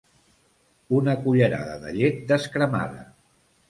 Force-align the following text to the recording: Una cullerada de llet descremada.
Una 1.01 1.15
cullerada 1.27 1.79
de 1.87 1.95
llet 2.01 2.21
descremada. 2.35 3.09